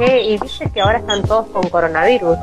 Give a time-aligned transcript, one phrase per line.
[0.00, 2.38] Che, y viste que ahora están todos con coronavirus.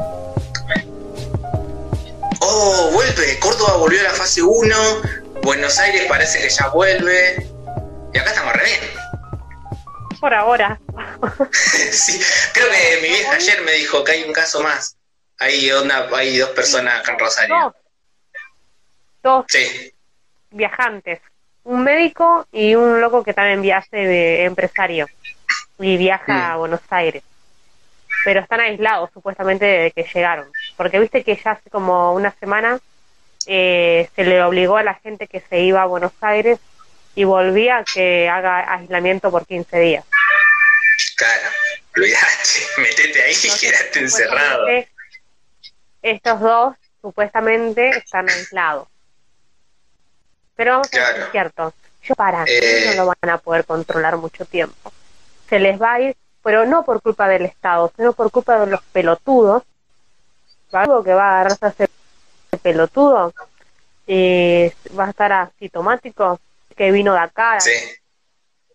[2.40, 3.40] Oh, vuelve.
[3.40, 4.76] Córdoba volvió a la fase 1.
[5.42, 7.48] Buenos Aires parece que ya vuelve.
[8.14, 8.80] Y acá estamos re bien.
[10.20, 10.80] Por ahora.
[11.92, 12.22] sí,
[12.54, 14.96] creo que mi vieja ayer me dijo que hay un caso más.
[15.40, 17.56] Hay, una, hay dos personas acá en Rosario.
[17.64, 17.74] Dos.
[19.24, 19.94] Dos Sí,
[20.52, 21.22] viajantes.
[21.64, 25.08] Un médico y un loco que también viaja de empresario.
[25.80, 26.52] Y viaja Mm.
[26.52, 27.24] a Buenos Aires.
[28.26, 30.52] Pero están aislados supuestamente desde que llegaron.
[30.76, 32.80] Porque viste que ya hace como una semana
[33.46, 36.60] eh, se le obligó a la gente que se iba a Buenos Aires
[37.16, 40.06] y volvía que haga aislamiento por 15 días.
[41.16, 41.50] claro.
[41.96, 44.68] Olvidate, metete ahí y quedaste encerrado.
[46.02, 48.88] Estos dos supuestamente están aislados.
[50.56, 51.74] Pero vamos a ver si es cierto.
[52.04, 52.94] Yo para Eh.
[52.96, 54.92] no lo van a poder controlar mucho tiempo.
[55.50, 56.16] Se les va a ir,
[56.48, 59.64] pero no por culpa del Estado, sino por culpa de los pelotudos.
[60.72, 61.90] Algo que va a agarrarse a ese
[62.62, 63.34] pelotudo
[64.06, 66.40] y va a estar asintomático,
[66.74, 67.72] que vino de acá, Sí,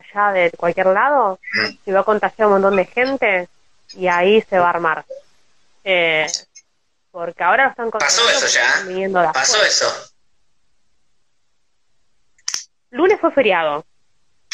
[0.00, 1.68] allá de cualquier lado Mm.
[1.86, 3.48] y va a contagiar a un montón de gente
[3.94, 5.06] y ahí se va a armar.
[5.82, 6.26] Eh,
[7.10, 9.32] porque ahora lo están pasó eso ya.
[9.32, 9.86] Pasó eso.
[12.90, 13.86] Lunes fue feriado.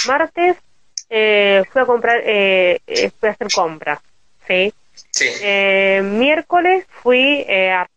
[0.07, 0.57] Martes
[1.11, 4.01] eh, fui a comprar, eh, eh, fui a hacer compras.
[4.47, 4.73] ¿sí?
[5.11, 7.89] Sí, Eh, miércoles fui eh, a,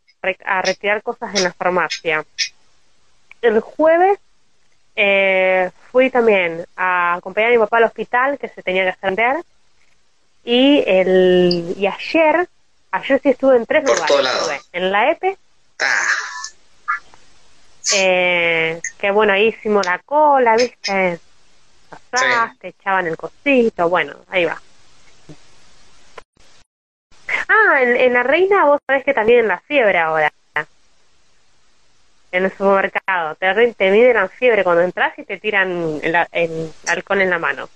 [0.45, 2.23] a retirar cosas en la farmacia.
[3.41, 4.19] El jueves
[4.95, 9.37] eh, fui también a acompañar a mi papá al hospital que se tenía que atender.
[10.43, 12.47] Y, el, y ayer,
[12.91, 14.35] ayer sí estuve en tres Por lugares.
[14.35, 15.37] Estuve en la EPE,
[15.83, 16.07] Ah,
[17.95, 21.19] eh, que bueno, ahí hicimos la cola, ¿viste?
[22.09, 24.61] Pasaste, echaban el cosito, bueno, ahí va.
[27.47, 30.31] Ah, en, en la reina vos sabés que también en la fiebre ahora.
[32.31, 33.35] En el supermercado.
[33.35, 37.40] Te, te miden la fiebre cuando entras y te tiran el, el alcohol en la
[37.40, 37.68] mano.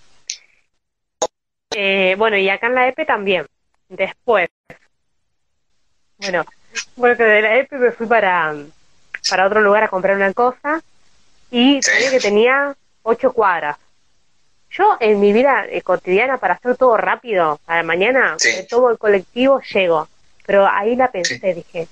[1.76, 3.46] Eh, bueno, y acá en la EPE también.
[3.90, 4.48] Después.
[6.20, 6.46] Bueno,
[6.96, 8.56] bueno, que de la EPE me fui para,
[9.30, 10.82] para otro lugar a comprar una cosa
[11.52, 12.74] y sabía que tenía
[13.04, 13.78] ocho cuadras.
[14.78, 18.50] Yo en mi vida eh, cotidiana para hacer todo rápido, a la mañana Sí.
[18.56, 20.08] me tomo el colectivo, llego.
[20.46, 21.88] Pero ahí la pensé, dije,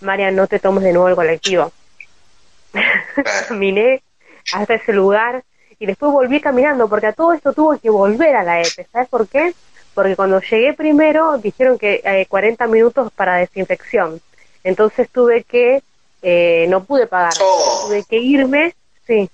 [0.00, 1.70] María, no te tomes de nuevo el colectivo.
[3.48, 4.02] Caminé
[4.52, 5.44] hasta ese lugar
[5.78, 8.86] y después volví caminando, porque a todo esto tuve que volver a la EPE.
[8.92, 9.52] ¿Sabes por qué?
[9.94, 14.20] Porque cuando llegué primero dijeron que eh, 40 minutos para desinfección.
[14.64, 15.82] Entonces tuve que,
[16.22, 18.74] eh, no pude pagar, Oh, tuve que irme,
[19.06, 19.28] sí.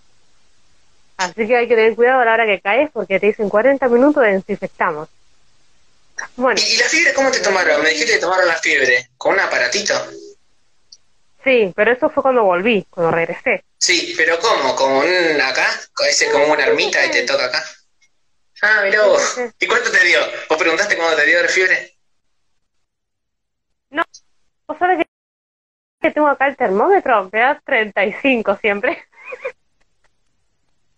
[1.17, 3.89] Así que hay que tener cuidado a la hora que caes porque te dicen 40
[3.89, 5.09] minutos desinfectamos.
[6.37, 7.83] Bueno, ¿Y, y la fiebre cómo te tomaron?
[7.83, 9.11] Me dijiste que tomaron la fiebre.
[9.17, 9.95] ¿Con un aparatito?
[11.45, 13.65] sí, pero eso fue cuando volví, cuando regresé.
[13.79, 14.75] Sí, pero ¿cómo?
[14.75, 15.69] ¿Con un acá?
[15.93, 17.63] ¿Con ese como una ermita y te toca acá?
[18.63, 19.37] Ah, mirá vos.
[19.59, 20.21] ¿Y cuánto te dio?
[20.49, 21.95] ¿Vos preguntaste cuándo te dio la fiebre?
[24.67, 25.05] ¿Vos sabés que,
[26.01, 27.29] que tengo acá el termómetro?
[27.31, 29.05] Me da 35 siempre.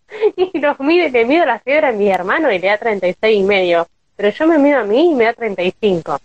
[0.36, 3.42] y los mide, le mido la fiebre a mi hermano y le da 36 y
[3.42, 3.88] medio.
[4.16, 6.20] Pero yo me mido a mí y me da 35.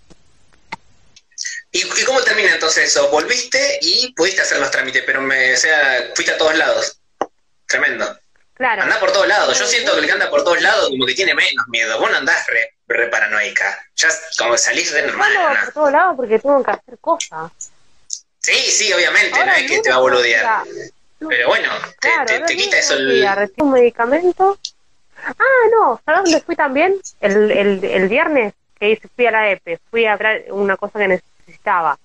[1.74, 3.10] ¿Y, y cómo termina entonces eso?
[3.10, 7.00] Volviste y pudiste hacer los trámites, pero me, o sea, fuiste a todos lados.
[7.66, 8.18] Tremendo.
[8.54, 8.84] Claro.
[8.84, 9.58] Anda por todos lados.
[9.58, 12.00] Yo siento que el que anda por todos lados como que tiene menos miedo.
[12.00, 13.86] Vos no andás re, re paranoica.
[13.96, 15.32] Ya como salís de normal.
[15.34, 15.66] Bueno, ¿no?
[15.66, 17.52] por todos lados porque tengo que hacer cosas.
[18.40, 20.64] Sí, sí, obviamente, Ahora no es que te va a boludear.
[21.30, 24.58] Pero bueno, te, Claro, te- ahora te el quita eso un medicamento.
[25.24, 26.96] Ah, no, ¿sabes dónde fui también?
[27.20, 30.18] El, el, el viernes que hice, fui a la EPE, fui a
[30.52, 31.98] una cosa que necesitaba.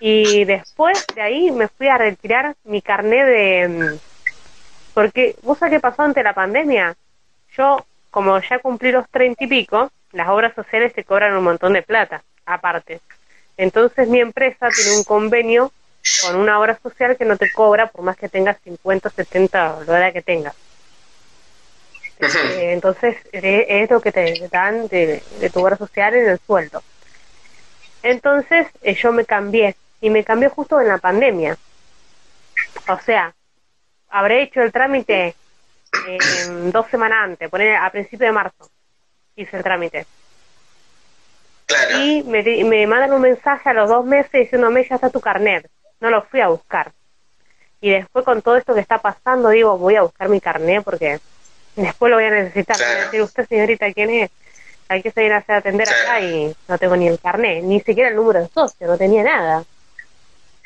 [0.00, 3.68] Y después de ahí me fui a retirar mi carnet de...
[3.68, 3.98] mm,
[4.94, 6.94] Porque, ¿vos sabés qué pasó ante la pandemia?
[7.56, 11.74] Yo, como ya cumplí los treinta y pico, las obras sociales te cobran un montón
[11.74, 13.00] de plata, aparte.
[13.56, 15.70] Entonces mi empresa tiene un convenio
[16.22, 19.98] con una obra social que no te cobra por más que tengas 50, 70, la
[19.98, 20.54] edad que tengas.
[22.20, 26.82] Eh, entonces es lo que te dan de, de tu obra social en el sueldo.
[28.02, 31.56] Entonces eh, yo me cambié y me cambié justo en la pandemia.
[32.88, 33.34] O sea,
[34.08, 35.34] habré hecho el trámite
[36.06, 36.18] eh,
[36.72, 38.70] dos semanas antes, poner a principio de marzo
[39.36, 40.06] hice el trámite.
[41.66, 41.98] Claro.
[42.00, 45.68] Y me, me mandan un mensaje a los dos meses diciéndome ya está tu carnet.
[46.00, 46.92] No lo fui a buscar.
[47.80, 51.20] Y después con todo esto que está pasando, digo, voy a buscar mi carnet porque
[51.76, 52.76] después lo voy a necesitar.
[52.78, 53.04] Me va a Claro.
[53.06, 54.30] decir, usted señorita, ¿quién es?
[54.90, 58.08] hay que salir a hacer atender acá y no tengo ni el carnet, ni siquiera
[58.08, 59.62] el número de socio, no tenía nada.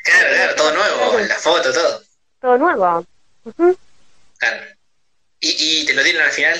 [0.01, 2.01] Claro, claro, todo nuevo, la foto, todo.
[2.39, 3.05] Todo nuevo.
[4.37, 4.63] Claro.
[5.41, 6.57] ¿Y, ¿Y te lo dieron al final?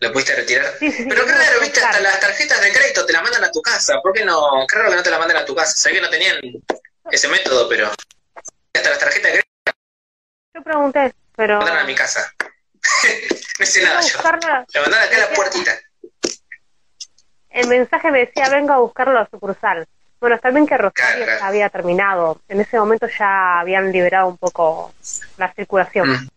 [0.00, 0.64] ¿Lo pudiste retirar?
[0.78, 2.04] Sí, sí, Pero claro, viste, hasta claro.
[2.04, 4.00] las tarjetas de crédito te las mandan a tu casa.
[4.02, 4.64] ¿Por qué no?
[4.66, 5.74] Claro que no te las mandan a tu casa.
[5.76, 6.36] Sé que no tenían
[7.10, 7.90] ese método, pero
[8.74, 9.42] hasta las tarjetas de
[10.54, 11.54] Yo pregunté, pero...
[11.58, 12.32] me mandaron a mi casa.
[13.58, 14.14] no hice nada yo.
[14.14, 14.66] buscarla.
[14.74, 15.78] Me mandaron acá a la puertita.
[17.50, 19.86] El mensaje me decía, venga a buscarlo a sucursal.
[20.20, 21.44] Bueno, bien que Rosario Claro.
[21.44, 22.40] había terminado.
[22.48, 24.92] En ese momento ya habían liberado un poco
[25.36, 26.10] la circulación.
[26.10, 26.28] Mm.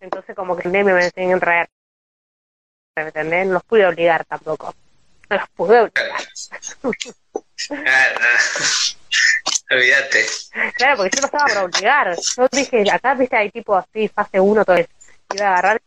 [0.00, 1.68] Entonces como que me me tenían que traer.
[2.96, 3.46] ¿Me entendés?
[3.46, 4.74] No los pude obligar tampoco.
[5.28, 6.20] No los pude obligar.
[7.70, 7.76] no.
[9.70, 10.26] Olvídate.
[10.76, 12.16] Claro, porque yo no estaba para obligar.
[12.36, 14.88] Yo dije, acá, viste, hay tipo así, fase 1, todo eso.
[15.34, 15.82] Iba a agarrar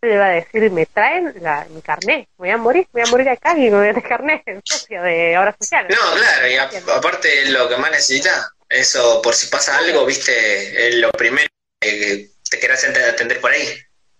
[0.00, 3.08] le iba a decir, me traen la, mi carnet, me voy a morir, me voy
[3.08, 5.90] a morir acá y me voy a dejar carnet, socio de obras sociales.
[5.98, 10.88] No, claro, y a- aparte lo que más necesitas, eso por si pasa algo, viste,
[10.88, 11.48] es lo primero
[11.80, 13.68] que te querás atender por ahí,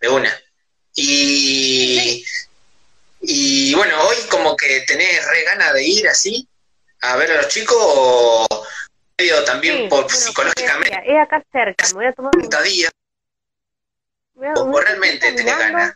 [0.00, 0.36] de una.
[0.96, 2.24] Y,
[3.20, 6.48] y bueno, hoy como que tenés re ganas de ir así
[7.00, 8.46] a ver a los chicos o
[9.18, 12.40] medio también Sí, por bueno, psicológicamente, Es acá cerca, me voy a tomar un...
[12.40, 12.90] 30 días,
[14.34, 15.94] voy a- o, realmente tenés ganas.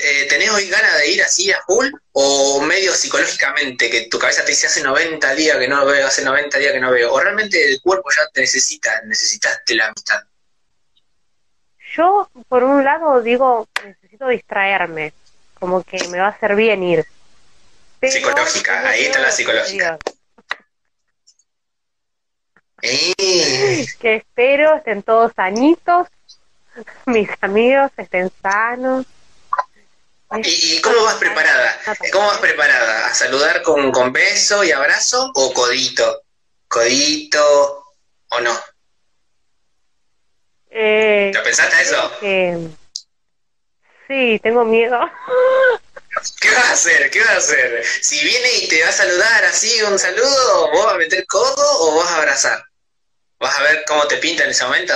[0.00, 4.44] Eh, ¿Tenés hoy ganas de ir así a full o medio psicológicamente que tu cabeza
[4.44, 7.12] te dice hace 90 días que no veo, hace 90 días que no veo?
[7.12, 10.22] ¿O realmente el cuerpo ya te necesita, necesitaste la amistad?
[11.96, 15.12] Yo, por un lado, digo, necesito distraerme,
[15.58, 17.04] como que me va a hacer bien ir.
[18.00, 19.98] Pero Psicológica, ahí está la psicológica.
[22.82, 26.06] Eh, Que espero estén todos sanitos,
[27.06, 29.06] mis amigos estén sanos.
[30.44, 31.80] ¿Y, y cómo vas preparada?
[32.12, 33.06] ¿Cómo vas preparada?
[33.06, 36.22] ¿A saludar con, con beso y abrazo o codito?
[36.68, 37.84] ¿Codito
[38.30, 38.52] o no?
[40.70, 42.12] Eh, ¿Lo pensaste eso?
[42.20, 42.68] que-
[44.06, 45.00] sí, tengo miedo.
[46.40, 47.10] ¿Qué vas a hacer?
[47.10, 47.84] ¿Qué vas a hacer?
[47.84, 51.80] Si viene y te va a saludar así, un saludo, ¿vos vas a meter codo
[51.80, 52.64] o vas a abrazar?
[53.40, 54.94] ¿Vas a ver cómo te pinta en ese momento?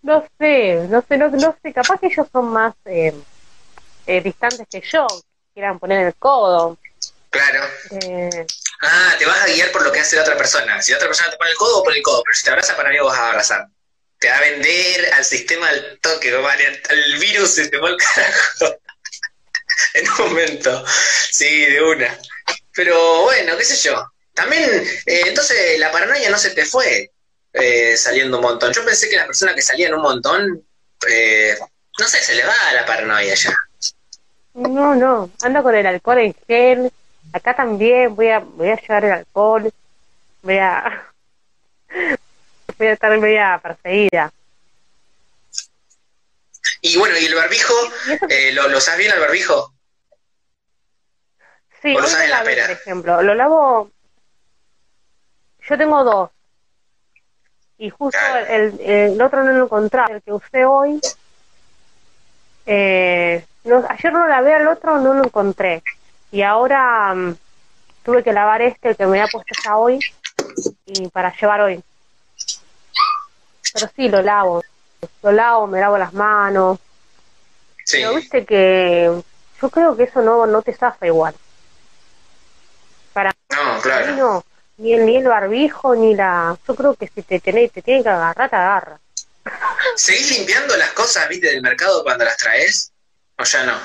[0.00, 3.12] No sé, no sé, no, no sé, capaz que ellos son más eh,
[4.06, 5.06] eh, distantes que yo,
[5.52, 6.78] quieran poner el codo.
[7.30, 7.68] Claro.
[7.90, 8.46] Eh,
[8.80, 10.80] Ah, te vas a guiar por lo que hace la otra persona.
[10.80, 12.22] Si la otra persona te pone el codo, pone el codo.
[12.24, 13.66] Pero si te abraza, para mí vas a abrazar.
[14.18, 16.66] Te va a vender al sistema al toque, compadre.
[16.66, 18.78] Al, al virus se te va el carajo.
[19.94, 20.84] en un momento.
[21.30, 22.18] Sí, de una.
[22.74, 24.12] Pero bueno, qué sé yo.
[24.32, 24.62] También,
[25.06, 27.10] eh, entonces, la paranoia no se te fue
[27.52, 28.72] eh, saliendo un montón.
[28.72, 30.64] Yo pensé que las personas que salían un montón,
[31.08, 31.58] eh,
[31.98, 33.56] no sé, se le va a la paranoia ya.
[34.54, 36.92] no, no, ando con el alcohol en gel.
[37.32, 39.72] Acá también voy a, voy a llevar el alcohol.
[40.42, 41.04] Voy a,
[42.78, 44.32] voy a estar media perseguida.
[46.80, 47.74] Y bueno, ¿y el barbijo?
[48.28, 49.72] Eh, ¿lo, ¿Lo usás bien el barbijo?
[51.82, 52.66] Sí, ¿O lo la pera?
[52.66, 53.22] por ejemplo.
[53.22, 53.90] Lo lavo.
[55.68, 56.30] Yo tengo dos.
[57.78, 58.46] Y justo Claro.
[58.46, 60.14] el, el otro no lo encontraba.
[60.14, 61.00] El que usé hoy.
[62.66, 65.82] Eh, no, ayer lo lavé al otro, no lo encontré.
[66.30, 67.36] Y ahora mm,
[68.04, 69.98] tuve que lavar este, que me había puesto ya hoy.
[70.86, 71.82] Y para llevar hoy.
[73.72, 74.62] Pero sí, lo lavo.
[75.22, 76.78] Lo lavo, me lavo las manos.
[77.84, 77.98] Sí.
[77.98, 79.22] Pero viste que
[79.60, 81.34] yo creo que eso no, no te zafa igual.
[83.12, 84.16] Para No, mí claro.
[84.16, 84.44] no,
[84.78, 86.58] ni el, ni el barbijo, ni la...
[86.66, 89.00] Yo creo que si te tenés, te tiene que agarrar, te agarra.
[89.96, 92.92] ¿Seguís limpiando las cosas, viste, del mercado cuando las traes?
[93.38, 93.78] ¿O ya no?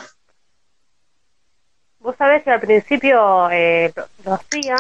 [2.04, 3.94] Vos sabés que al principio eh,
[4.26, 4.76] lo, hacía,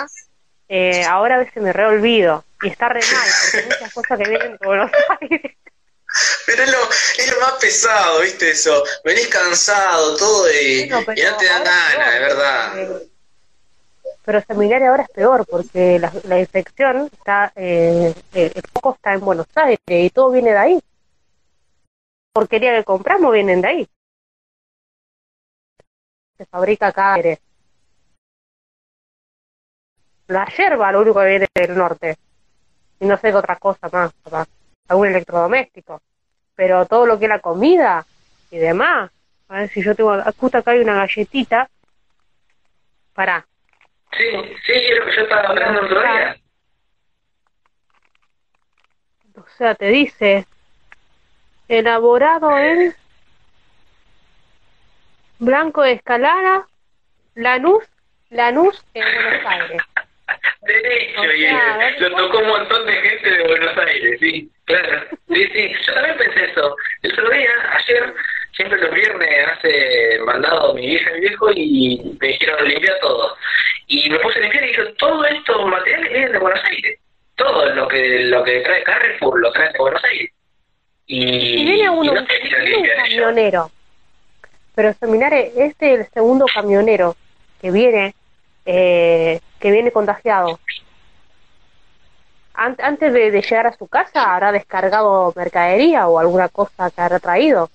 [0.67, 2.43] eh, ahora a veces me reolvido.
[2.61, 5.55] Y está re mal, porque hay muchas cosas que vienen de Buenos Aires.
[6.45, 6.77] Pero es lo,
[7.17, 8.83] es lo más pesado, viste, eso.
[9.05, 13.01] Venís cansado, todo, y, pero y no te es ganas, de verdad.
[14.25, 19.13] Pero seminario ahora es peor, porque la, la infección está, eh, eh, el foco está
[19.13, 20.79] en Buenos Aires y todo viene de ahí.
[22.33, 23.89] Porquería que compramos vienen de ahí.
[26.43, 27.15] Se fabrica acá.
[30.27, 32.17] La yerba, lo único que viene del norte.
[32.99, 34.49] Y no sé qué otra cosa más, capaz.
[34.89, 36.01] Algún electrodoméstico.
[36.53, 38.05] Pero todo lo que es la comida
[38.51, 39.09] y demás.
[39.47, 40.21] A ver si yo tengo.
[40.37, 41.69] Justo acá hay una galletita.
[43.13, 43.47] Pará.
[44.11, 44.25] Sí,
[44.65, 46.37] sí, es lo que yo estaba hablando el otro día.
[49.57, 50.45] sea, te dice,
[51.67, 52.93] elaborado en
[55.39, 56.67] Blanco de Escalada,
[57.35, 57.83] Lanús,
[58.29, 59.81] Lanús en Buenos Aires.
[60.61, 65.03] Derecho, y lo tocó un montón de gente de Buenos Aires, sí, claro.
[65.29, 66.75] Sí, sí, yo también pensé eso.
[67.01, 68.13] El otro día, ayer,
[68.55, 73.35] siempre los viernes hace mandado mi vieja y mi viejo y me dijeron limpiar todo.
[73.87, 76.99] Y me puse a limpiar y dije, todo estos materiales vienen de Buenos Aires.
[77.35, 80.31] Todo lo que lo que trae Carrefour lo trae de Buenos Aires.
[81.07, 82.25] Y, viene uno, un
[82.95, 83.69] camionero.
[84.75, 87.15] Pero Seminares, este es el segundo camionero
[87.61, 88.15] que viene,
[88.65, 90.59] eh, que viene contagiado.
[92.55, 97.69] antes de, llegar a su casa habrá descargado mercadería o alguna cosa que habrá traído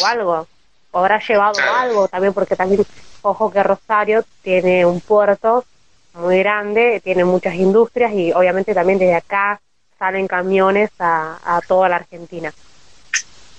[0.00, 0.46] o algo
[0.90, 2.86] o habrá llevado algo también porque también
[3.20, 5.64] ojo que Rosario tiene un puerto
[6.14, 9.60] muy grande tiene muchas industrias y obviamente también desde acá
[9.98, 12.52] salen camiones a, a toda la Argentina.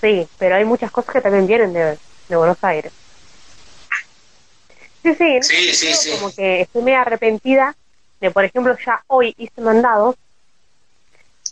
[0.01, 1.97] Sí pero hay muchas cosas que también vienen de,
[2.29, 2.91] de Buenos Aires
[5.13, 7.75] Sí, sí, sí, Como que estoy medio arrepentida
[8.19, 10.15] de, por ejemplo, ya hoy hice mandados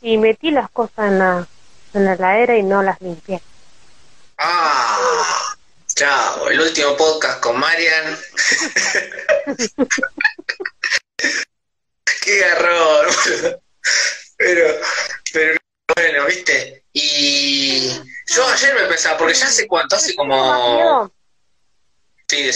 [0.02, 1.48] y metí las cosas en la,
[1.94, 3.40] en la heladera y no las limpié.
[4.40, 5.56] Ah,
[5.94, 8.18] chao, el último podcast con Marian.
[12.24, 13.08] Qué garrón.
[14.38, 14.76] Pero,
[15.32, 15.63] pero
[15.96, 16.86] bueno, viste.
[16.94, 17.90] Y
[18.28, 21.12] yo ayer me pensaba, porque ya hace cuánto, hace como...
[22.28, 22.52] Sí,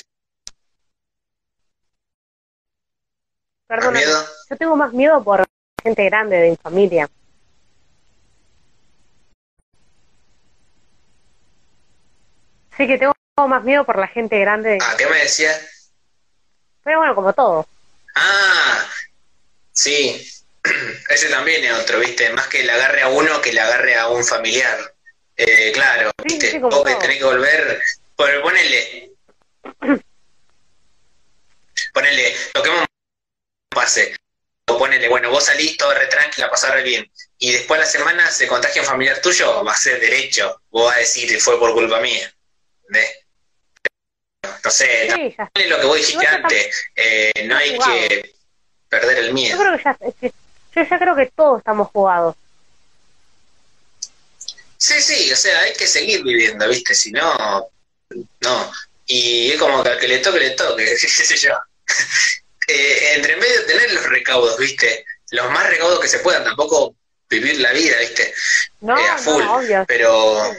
[3.68, 3.96] Perdón,
[4.50, 5.44] yo tengo más miedo por
[5.84, 7.10] gente grande de mi familia.
[12.78, 13.14] Sí, que tengo
[13.48, 14.70] más miedo por la gente grande.
[14.70, 14.80] De...
[14.82, 15.92] Ah, ¿qué me decías?
[16.84, 17.68] Pero bueno, como todo.
[18.16, 18.88] Ah,
[19.74, 20.26] sí.
[21.10, 22.30] Ese también es otro, ¿viste?
[22.32, 24.94] Más que le agarre a uno que le agarre a un familiar.
[25.36, 26.60] Eh, claro, ¿viste?
[26.60, 27.82] Vos que tenés que volver.
[28.16, 29.12] Ponele.
[31.94, 32.36] Ponele.
[32.54, 32.86] Lo que hemos
[33.70, 34.16] pase.
[34.70, 37.10] O ponele, bueno, vos salís todo re tranquila, pasar bien.
[37.38, 40.62] Y después de la semana se contagia un familiar tuyo, va a ser derecho.
[40.70, 42.34] Vos vas a decir, fue por culpa mía.
[44.64, 45.34] No sé,
[45.70, 46.90] lo que vos dijiste antes.
[46.96, 48.36] Eh, no hay que
[48.90, 49.58] perder el miedo.
[49.58, 50.34] Yo creo que ya,
[50.78, 52.36] yo ya creo que todos estamos jugados.
[54.78, 56.94] Sí, sí, o sea, hay que seguir viviendo, ¿viste?
[56.94, 57.70] Si no,
[58.42, 58.72] no.
[59.08, 61.54] Y es como que al que le toque, le toque, qué sé yo.
[62.68, 65.06] eh, entre medio tener los recaudos, ¿viste?
[65.32, 66.96] Los más recaudos que se puedan, tampoco
[67.30, 68.34] vivir la vida, ¿viste?
[68.82, 69.44] No, eh, a full.
[69.88, 70.56] pero,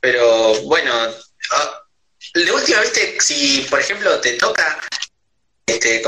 [0.00, 0.92] pero bueno,
[1.52, 1.82] ah,
[2.34, 3.16] de última, ¿viste?
[3.20, 4.80] Si, por ejemplo, te toca
[5.66, 6.02] este,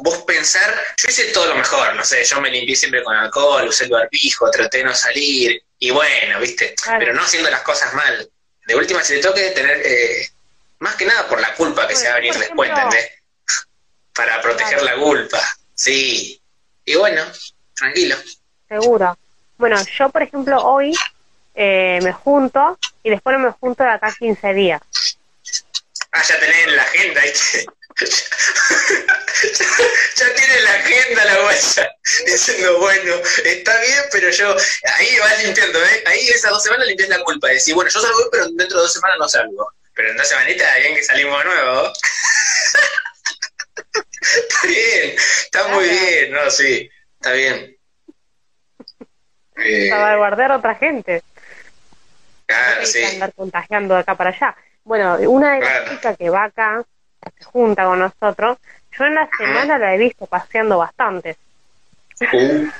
[0.00, 3.68] vos pensar, yo hice todo lo mejor, no sé, yo me limpié siempre con alcohol,
[3.68, 6.74] usé el barbijo, traté de no salir, y bueno, ¿viste?
[6.98, 8.28] Pero no haciendo las cosas mal.
[8.66, 10.28] De última, si te toque tener, eh,
[10.78, 13.10] más que nada por la culpa que se va a venir después, ¿entendés?
[14.14, 15.40] para proteger la culpa.
[15.74, 16.40] Sí.
[16.84, 17.22] Y bueno,
[17.74, 18.16] tranquilo.
[18.68, 19.18] Seguro.
[19.58, 20.94] Bueno, yo, por ejemplo, hoy
[21.54, 24.80] eh, me junto y después me junto de acá 15 días.
[26.12, 27.66] Ah, ya tenés la agenda, ¿viste?
[30.16, 31.88] ya, tiene la agenda la bolsa
[32.26, 34.56] diciendo bueno está bien pero yo
[34.96, 36.04] ahí vas limpiando ¿eh?
[36.06, 38.92] ahí esas dos semanas limpias la culpa decir bueno yo salgo pero dentro de dos
[38.92, 41.92] semanas no salgo pero en dos semanitas bien que salimos de nuevo
[44.24, 47.76] está bien, está muy bien, no, sí, está bien.
[49.56, 51.22] Eh, para guardar a otra gente.
[52.46, 53.02] Claro, sí.
[53.04, 54.56] andar contagiando de acá para allá.
[54.82, 56.84] Bueno, una de las chicas que va acá,
[57.38, 58.58] se junta con nosotros,
[58.98, 61.36] yo en la semana la he visto paseando bastante.
[62.32, 62.70] Uh.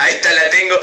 [0.00, 0.78] Ahí está, la tengo.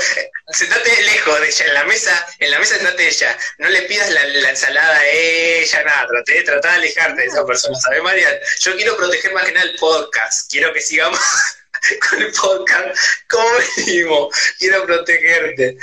[0.49, 3.37] Sentate lejos de ella, en la mesa, en la mesa sentate ella.
[3.57, 6.07] No le pidas la, ensalada a ella, nada.
[6.07, 8.29] Traté, de alejarte de esa persona, ¿sabes, María?
[8.59, 10.49] Yo quiero proteger más que nada el podcast.
[10.51, 11.19] Quiero que sigamos
[12.09, 12.97] con el podcast
[13.29, 14.35] como venimos.
[14.59, 15.77] Quiero protegerte.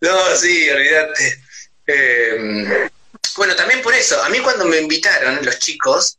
[0.00, 1.42] No, sí, olvídate.
[1.86, 2.88] Eh,
[3.36, 6.18] bueno, también por eso, a mí cuando me invitaron los chicos,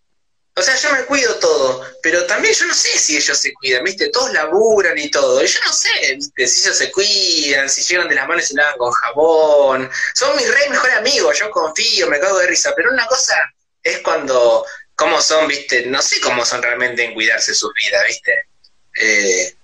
[0.54, 3.86] o sea, yo me cuido todo, pero también yo no sé si ellos se cuidan,
[3.86, 4.10] ¿viste?
[4.10, 5.42] Todos laburan y todo.
[5.42, 6.46] Y yo no sé, ¿viste?
[6.46, 9.90] Si ellos se cuidan, si llegan de las manos y se lavan con jabón.
[10.14, 12.74] Son mis re mejores amigos, yo confío, me cago de risa.
[12.76, 13.36] Pero una cosa
[13.82, 14.66] es cuando,
[14.96, 15.86] cómo son, ¿viste?
[15.86, 18.46] No sé cómo son realmente en cuidarse sus vidas, ¿viste?
[19.02, 19.56] Eh,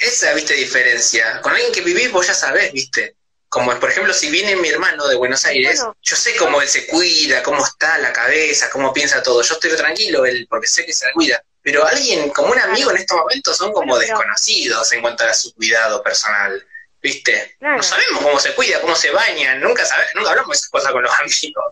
[0.00, 0.52] esa, ¿viste?
[0.54, 1.40] Diferencia.
[1.40, 3.15] Con alguien que vivís vos ya sabés, ¿viste?
[3.56, 6.86] Como por ejemplo, si viene mi hermano de Buenos Aires, yo sé cómo él se
[6.86, 9.40] cuida, cómo está la cabeza, cómo piensa todo.
[9.40, 11.42] Yo estoy tranquilo, él, porque sé que se cuida.
[11.62, 15.54] pero alguien como un amigo en estos momentos son como desconocidos en cuanto a su
[15.54, 16.66] cuidado personal.
[17.00, 17.56] ¿Viste?
[17.60, 20.92] No sabemos cómo se cuida, cómo se bañan, nunca sabemos, nunca hablamos de esas cosas
[20.92, 21.64] con los amigos.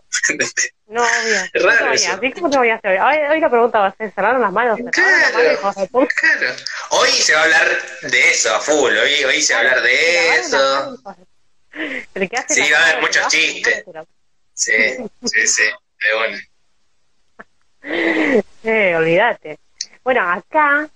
[0.87, 1.49] no, obvio.
[1.53, 2.19] Es raro eso.
[2.33, 2.99] ¿Cómo te voy a hacer?
[2.99, 4.79] Hoy, hoy la pregunta va a ser, ¿cerraron las manos?
[4.91, 6.55] Claro, claro.
[6.89, 9.83] Hoy se va a hablar de eso a full, hoy, hoy se va a hablar
[9.83, 10.97] de eso.
[12.47, 13.83] Sí, va a haber muchos chistes.
[14.53, 14.71] Sí,
[15.25, 16.37] sí, sí, de bueno.
[18.63, 19.59] Sí, olvídate.
[20.03, 20.89] Bueno, acá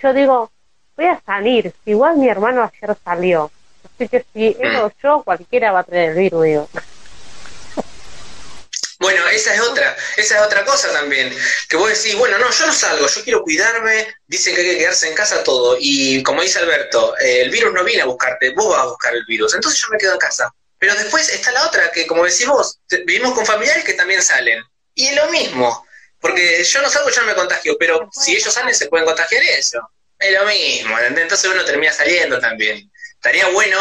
[0.00, 0.52] yo digo,
[0.96, 1.72] voy a salir.
[1.86, 3.50] Igual mi hermano ayer salió.
[3.84, 6.68] Así que si él o yo, cualquiera va a tener el virus, digo.
[9.28, 11.36] Esa es otra, esa es otra cosa también,
[11.68, 14.78] que vos decís, bueno, no, yo no salgo, yo quiero cuidarme, dicen que hay que
[14.78, 18.50] quedarse en casa todo, y como dice Alberto, eh, el virus no viene a buscarte,
[18.50, 20.52] vos vas a buscar el virus, entonces yo me quedo en casa.
[20.78, 24.62] Pero después está la otra, que como decís vos, vivimos con familiares que también salen,
[24.94, 25.86] y es lo mismo,
[26.20, 29.42] porque yo no salgo, yo no me contagio, pero si ellos salen se pueden contagiar
[29.42, 29.80] eso.
[30.18, 32.90] Es lo mismo, entonces uno termina saliendo también.
[33.14, 33.78] Estaría bueno,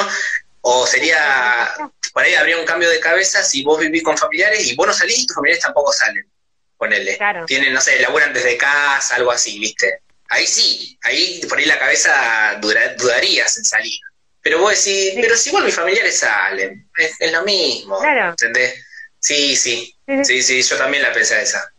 [0.70, 1.74] o sería,
[2.12, 4.94] por ahí habría un cambio de cabeza si vos vivís con familiares y vos no
[4.94, 6.30] salís y tus familiares tampoco salen.
[6.76, 7.18] Ponele.
[7.48, 10.02] Tienen, no sé, laburan desde casa, algo así, ¿viste?
[10.28, 13.98] Ahí sí, ahí por ahí la cabeza dudarías en salir.
[14.42, 18.00] Pero vos decís, pero si igual mis familiares salen, es, lo mismo.
[18.04, 18.84] ¿Entendés?
[19.20, 21.72] Sí, sí, sí, sí, yo también la pensé esa.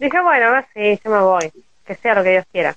[0.00, 1.52] Dije, bueno, sí, yo me voy.
[1.86, 2.76] Que sea lo que Dios quiera.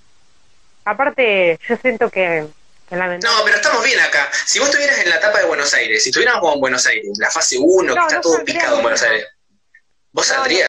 [0.86, 2.46] Aparte, yo siento que,
[2.92, 4.30] No, pero estamos bien acá.
[4.46, 7.32] Si vos estuvieras en la etapa de Buenos Aires, si estuviéramos en Buenos Aires, la
[7.32, 9.28] fase 1, que está todo picado en Buenos Aires,
[10.12, 10.68] ¿vos saldrías?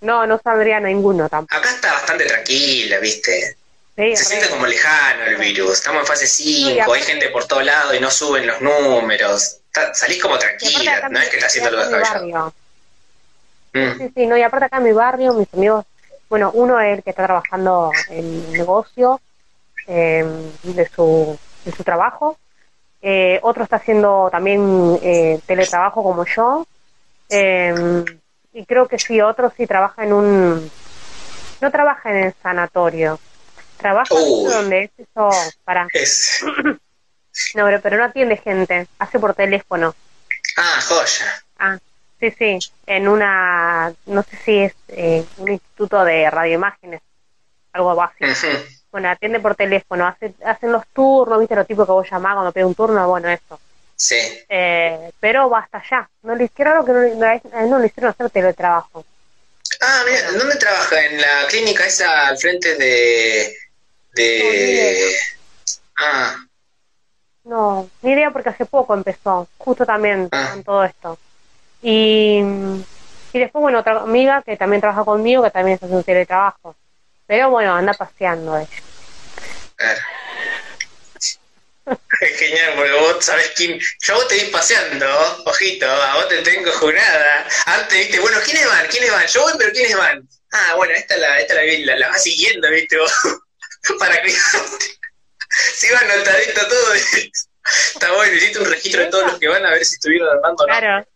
[0.00, 1.56] No, no, saldría ninguno tampoco.
[1.56, 3.56] Acá está bastante tranquila, ¿viste?
[3.96, 5.74] Se siente como lejano el virus.
[5.74, 9.58] Estamos en fase 5, hay gente por todos lados y no suben los números.
[9.92, 12.54] salís como tranquila, no es que estás haciendo algo descabellado.
[13.72, 13.98] Mm.
[13.98, 15.84] Sí, sí, no, y aparte acá en mi barrio, mis amigos,
[16.28, 19.20] bueno, uno es el que está trabajando en negocio
[19.86, 22.38] em, de, su, de su trabajo,
[23.02, 26.66] eh, otro está haciendo también eh, teletrabajo como yo,
[27.28, 28.04] em,
[28.52, 30.70] y creo que sí, otro sí trabaja en un,
[31.60, 33.18] no trabaja en el sanatorio,
[33.76, 35.30] trabaja donde es eso,
[35.64, 35.84] para...
[37.54, 39.94] no, pero, pero no atiende gente, hace por teléfono.
[40.56, 41.44] Ah, joya.
[41.58, 41.78] Ah,
[42.20, 47.02] Sí, sí, en una, no sé si es eh, un instituto de radioimágenes,
[47.72, 48.24] algo así.
[48.94, 52.52] Bueno, atiende por teléfono, hace, hacen los turnos, viste lo tipo que vos llamás cuando
[52.52, 53.58] pide un turno, bueno, eso.
[53.96, 54.14] Sí.
[54.48, 56.08] Eh, pero hasta allá.
[56.22, 59.04] No le hicieron que no, no, no le hicieron hacer teletrabajo.
[59.80, 61.06] Ah, mira, ¿dónde trabaja?
[61.06, 63.56] En la clínica esa al frente de...
[64.12, 65.16] de...
[65.98, 66.36] ah.
[67.42, 70.50] No, ni idea porque hace poco empezó, justo también ah.
[70.52, 71.18] con todo esto.
[71.82, 72.38] Y,
[73.32, 76.76] y después, bueno, otra amiga que también trabaja conmigo, que también está haciendo teletrabajo.
[77.26, 78.68] Pero bueno, anda paseando ella.
[82.20, 83.78] Es genial, porque vos sabés quién.
[84.00, 85.06] Yo vos te vi paseando,
[85.44, 87.46] ojito, a vos te tengo jurada.
[87.66, 88.86] Antes viste, bueno, ¿quiénes van?
[88.86, 89.26] ¿Quiénes van?
[89.26, 90.26] Yo voy, pero ¿quiénes van?
[90.52, 93.12] Ah, bueno, esta la, esta la, la, la vas siguiendo, viste vos.
[93.98, 94.30] Para que
[95.74, 96.94] si van notadito todo.
[96.94, 100.64] Está bueno, necesito un registro de todos los que van a ver si estuvieron armando
[100.64, 100.78] o no.
[100.78, 101.06] Claro.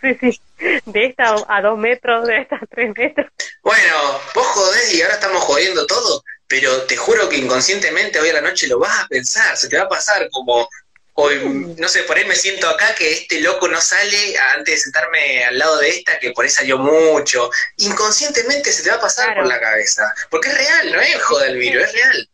[0.00, 0.40] Sí, sí.
[0.58, 3.30] De esta a dos metros, de esta a tres metros.
[3.62, 8.34] Bueno, vos jodés y ahora estamos jodiendo todo, pero te juro que inconscientemente hoy a
[8.34, 10.68] la noche lo vas a pensar, se te va a pasar como
[11.20, 14.80] hoy, no sé, por ahí me siento acá que este loco no sale antes de
[14.80, 17.50] sentarme al lado de esta que por ahí salió mucho.
[17.78, 21.46] Inconscientemente se te va a pasar por la cabeza, porque es real, no es joda
[21.46, 22.30] el virus, es real.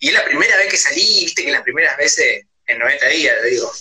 [0.00, 3.36] Y es la primera vez que salí, viste que las primeras veces en 90 días,
[3.42, 3.72] te digo,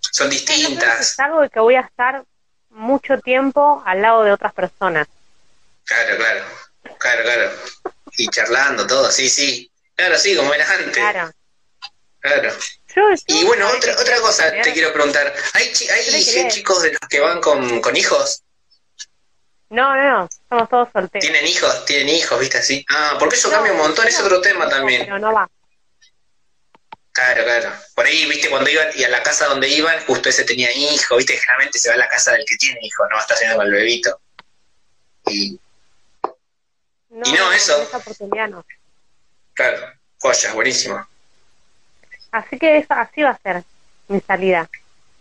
[0.00, 1.12] son distintas.
[1.12, 2.22] Es algo que voy a estar
[2.72, 5.06] mucho tiempo al lado de otras personas.
[5.84, 6.44] Claro, claro,
[6.98, 7.50] claro, claro.
[8.16, 9.70] Y charlando todo, sí, sí.
[9.94, 10.92] Claro, sí, como era antes.
[10.92, 11.32] Claro.
[12.20, 12.54] Claro.
[13.26, 15.34] y bueno, otra, otra cosa te quiero preguntar.
[15.54, 18.42] ¿Hay, hay chicos de los que van con, con hijos?
[19.70, 21.22] No, no, no, somos todos solteros.
[21.22, 21.84] ¿Tienen hijos?
[21.86, 22.84] ¿Tienen hijos, viste así?
[22.90, 25.04] Ah, porque eso cambia un montón, es otro tema también.
[25.06, 25.48] Pero no va.
[27.12, 27.72] Claro, claro.
[27.94, 31.16] Por ahí, viste, cuando iban y a la casa donde iban, justo ese tenía hijo,
[31.16, 33.36] viste, generalmente se va a la casa del que tiene hijo, no va a estar
[33.36, 34.20] haciendo con el bebito.
[35.26, 35.60] Y
[37.10, 37.88] no, y no eso.
[38.48, 38.64] no.
[39.52, 41.06] Claro, joya, buenísimo.
[42.30, 43.62] Así que eso, así va a ser
[44.08, 44.68] mi salida.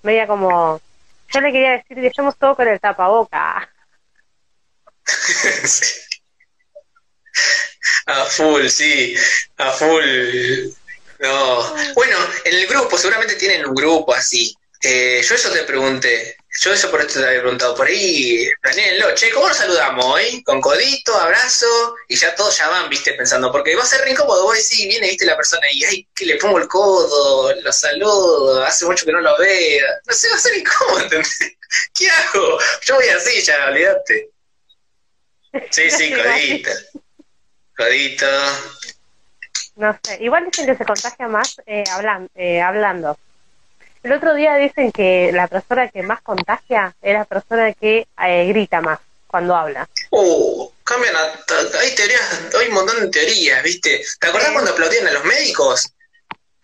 [0.02, 0.82] Media como.
[1.34, 3.70] Yo le quería decir que estamos todos con el tapaboca.
[5.66, 6.00] sí.
[8.06, 9.16] A full, sí,
[9.58, 10.72] a full.
[11.22, 11.76] No.
[11.94, 14.54] Bueno, en el grupo, seguramente tienen un grupo así.
[14.84, 16.36] Eh, yo eso te pregunté.
[16.60, 17.76] Yo eso por esto te había preguntado.
[17.76, 19.14] Por ahí, planeenlo.
[19.14, 20.44] Che, ¿cómo nos saludamos hoy?
[20.44, 23.52] Con codito, abrazo, y ya todos ya van, viste, pensando.
[23.52, 24.44] Porque va a ser re incómodo.
[24.44, 28.64] Vos decís, viene, viste, la persona y, ay, que le pongo el codo, lo saludo,
[28.64, 29.88] hace mucho que no lo veo.
[30.06, 31.40] No sé, va a ser incómodo, ¿entendés?
[31.94, 32.58] ¿Qué hago?
[32.84, 34.30] Yo voy así ya, olvídate.
[35.70, 36.72] Sí, sí, codito.
[37.78, 38.28] Codito.
[39.76, 43.18] No sé, igual dicen que se contagia más eh, hablan, eh, hablando.
[44.04, 48.46] El otro día dicen que la persona que más contagia es la persona que eh,
[48.48, 49.88] grita más cuando habla.
[50.10, 54.04] Uh, cambian a, hay teorías, hay un montón de teorías, ¿viste?
[54.20, 55.94] ¿Te acordás cuando aplaudían a los médicos?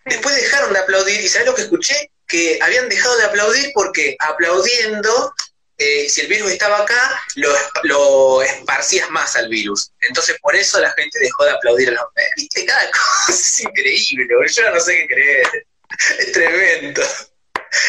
[0.04, 2.10] Después dejaron de aplaudir, y ¿sabés lo que escuché?
[2.26, 5.32] Que habían dejado de aplaudir porque aplaudiendo,
[5.78, 9.92] eh, si el virus estaba acá, lo, lo esparcías más al virus.
[10.00, 12.34] Entonces por eso la gente dejó de aplaudir a los médicos.
[12.36, 12.66] ¿Viste?
[12.66, 12.90] Cada
[13.26, 15.66] cosa es increíble, yo no sé qué creer.
[16.18, 17.02] Es tremendo.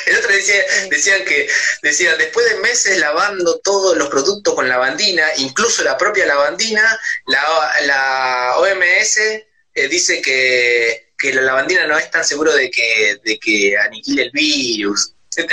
[0.06, 1.50] El otro decía, decían que,
[1.82, 7.42] decían, después de meses lavando todos los productos con lavandina, incluso la propia lavandina, la,
[7.86, 13.40] la OMS eh, dice que, que la lavandina no es tan seguro de que, de
[13.40, 15.14] que aniquile el virus.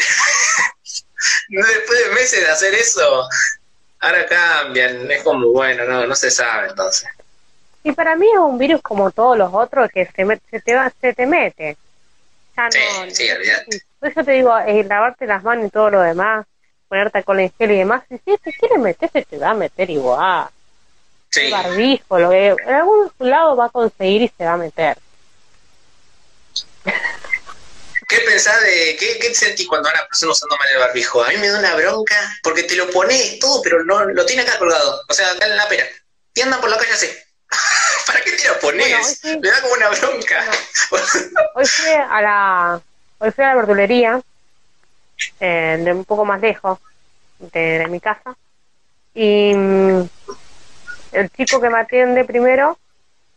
[1.62, 3.28] después de meses de hacer eso,
[4.00, 7.08] ahora cambian, es como, bueno, no, no se sabe entonces.
[7.82, 10.92] Y para mí es un virus como todos los otros que se, se, te, va,
[11.00, 11.76] se te mete.
[12.56, 16.46] Ya Sí, no, sí, te digo, eh, lavarte las manos y todo lo demás,
[16.88, 19.54] ponerte alcohol en gel y demás, y si te quiere meter, se te va a
[19.54, 20.48] meter igual.
[21.30, 24.56] Sí, El barbijo, lo que, en algún lado va a conseguir y se va a
[24.56, 24.98] meter.
[28.08, 31.24] ¿Qué pensás de, qué, qué sentís cuando una persona usando mal el barbijo?
[31.24, 34.42] A mí me da una bronca porque te lo pones todo, pero no lo tiene
[34.42, 35.86] acá colgado, o sea, acá en la pera.
[36.34, 37.08] Y andan por la calle así.
[38.06, 38.88] ¿Para qué te lo pones?
[38.88, 39.38] Bueno, sí.
[39.40, 40.44] Me da como una bronca.
[41.54, 42.80] Hoy fui a la,
[43.18, 44.20] hoy fui a la verdulería,
[45.40, 46.78] eh, de un poco más lejos
[47.38, 48.36] de, de mi casa,
[49.14, 50.08] y mm,
[51.12, 52.78] el chico que me atiende primero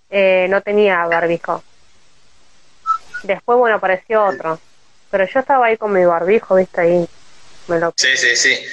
[0.10, 1.64] eh, no tenía barbijo.
[3.24, 4.60] Después, bueno, apareció otro.
[5.12, 7.10] Pero yo estaba ahí con mi barbijo, viste, ahí.
[7.68, 8.66] Me lo sí, sí, sí.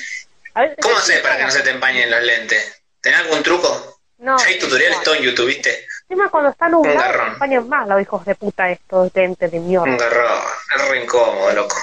[0.81, 2.83] ¿Cómo haces para que no se te empañen los lentes?
[3.01, 4.01] ¿Tenés algún truco?
[4.19, 5.03] No, Hay tutoriales no.
[5.05, 5.87] todo en YouTube, ¿viste?
[6.09, 7.27] Encima cuando está Un nublado, garrón.
[7.27, 9.97] se empañan más los hijos de puta estos lentes de Un mierda.
[9.97, 10.43] garrón.
[10.75, 11.77] Es re incómodo, loco.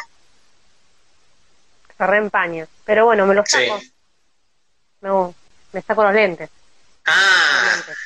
[1.97, 2.67] Se reempañan.
[2.86, 3.67] Pero bueno, me los Sí.
[3.67, 3.82] saco.
[5.02, 5.34] Me,
[5.73, 6.49] me saco los lentes.
[7.06, 7.97] Ah, Los lentes.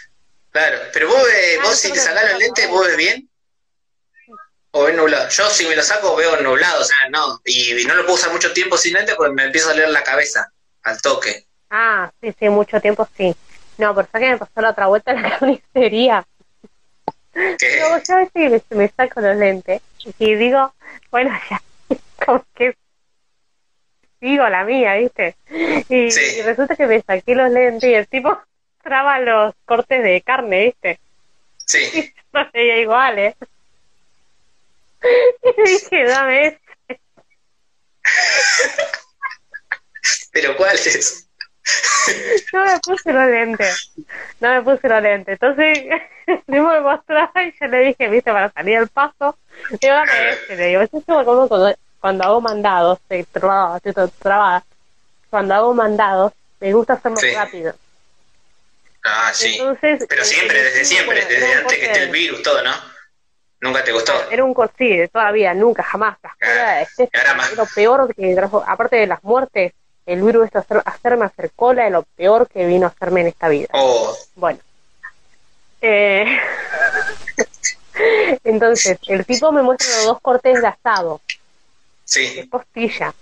[0.52, 0.78] claro.
[0.92, 2.72] Pero vos, eh, Ah, vos si te sacás no, los lentes, no.
[2.74, 3.30] ¿vos ves bien?
[4.80, 5.28] ¿O nublado?
[5.30, 7.42] Yo si me lo saco veo nublado, o sea, no.
[7.46, 10.04] Y, no lo puedo usar mucho tiempo sin lentes porque me empieza a leer la
[10.04, 10.52] cabeza
[10.84, 11.46] al toque.
[11.72, 13.36] Ah, sí, sí, mucho tiempo sí.
[13.80, 16.26] No, pero ¿sabes qué me pasó la otra vuelta en la carnicería?
[17.34, 19.82] Que, Luego yo a veces me, me saco los lentes
[20.20, 20.74] y digo,
[21.12, 21.62] bueno, ya,
[22.24, 22.76] como que
[24.20, 25.36] sigo la mía, ¿viste?
[25.90, 26.22] Y, Sí.
[26.40, 28.40] y resulta que me saqué los lentes y el tipo
[28.84, 31.00] traba los cortes de carne, ¿viste?
[31.66, 32.14] sí.
[32.32, 33.36] No veía igual, ¿eh?
[35.02, 37.00] Y dije, dame este.
[40.32, 41.28] Pero ¿cuál es?
[42.54, 43.92] No me puse los lentes.
[44.40, 45.34] No me puse los lentes.
[45.42, 45.80] Entonces,
[46.48, 49.38] me mostraba y yo le dije, viste, para salir al paso,
[49.82, 50.56] digo, dame este.
[50.56, 54.64] Le digo, eso es como cuando, cuando hago mandados, estoy trabada, estoy trabada.
[55.30, 57.34] Cuando hago mandados, me gusta hacerlo Sí.
[57.34, 57.76] rápido.
[59.04, 59.58] Ah, sí.
[59.58, 62.74] Entonces, Pero siempre, eh, desde siempre, desde antes que esté el virus, todo, ¿no?
[63.60, 64.14] Nunca te gustó.
[64.30, 66.18] Era un corte todavía, nunca, jamás.
[66.42, 69.74] La escuela Ah, lo peor que trajo, aparte de las muertes,
[70.06, 73.28] el virus esto hacer, hacerme hacer cola es lo peor que vino a hacerme en
[73.28, 73.68] esta vida.
[73.74, 74.60] Oh, Bueno.
[75.82, 76.40] Eh,
[78.44, 81.38] Entonces, el tipo me muestra los dos cortes de asado, de
[82.06, 82.48] sí.
[82.50, 83.14] costilla.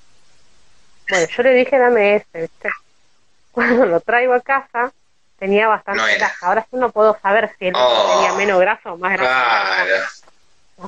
[1.10, 2.70] Bueno, yo le dije, dame ese, ¿viste?
[3.52, 4.92] Cuando lo traigo a casa,
[5.40, 6.36] tenía bastante No grasa.
[6.48, 8.16] Ahora sí no puedo saber si él Oh.
[8.20, 9.76] tenía menos grasa o más grasa.
[9.86, 10.06] Claro.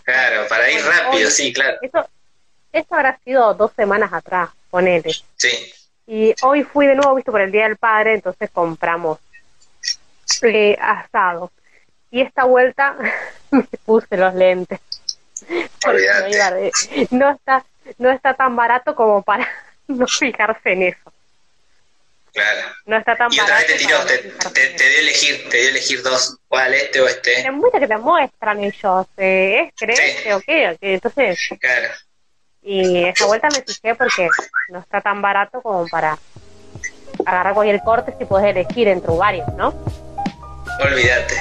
[0.04, 1.78] Claro, para ir rápido, sí, claro.
[1.82, 2.08] Eso,
[2.72, 5.12] esto habrá sido dos semanas atrás, ponele.
[5.36, 5.74] Sí.
[6.06, 9.20] Y hoy fui de nuevo, visto, por el Día del Padre, entonces compramos
[10.44, 11.52] eh, asado.
[12.12, 12.96] Y esta vuelta
[13.52, 14.80] me puse los lentes.
[15.82, 16.30] Porque no, Olvídate.
[16.36, 16.72] iba de-
[17.12, 17.66] no está
[18.00, 19.48] no está tan barato como para
[19.88, 21.14] no fijarse en eso.
[22.34, 22.62] Claro.
[22.86, 23.68] No está tan Y otra barato.
[23.74, 24.18] vez te tiró, te,
[24.78, 26.38] te, dio elegir, te dio elegir dos.
[26.48, 27.42] ¿Cuál, este o este?
[27.44, 30.32] Te muestra que te muestran ellos, eh, ¿es Sí.
[30.32, 30.70] o qué?
[30.70, 30.94] o qué?
[30.94, 31.88] Entonces, Claro.
[32.62, 34.28] y esta vuelta me fijé porque
[34.70, 36.18] no está tan barato como para
[37.26, 39.74] agarrar cualquier corte si puedes elegir entre varios, ¿no?
[40.80, 41.36] Olvídate.